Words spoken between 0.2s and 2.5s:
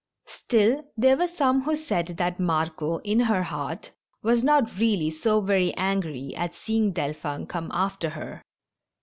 Still, there were some who said that